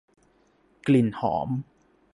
[0.87, 1.49] กลิ่นหอม